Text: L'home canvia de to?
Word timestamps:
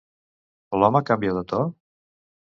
L'home 0.79 1.01
canvia 1.09 1.35
de 1.39 1.43
to? 1.51 1.59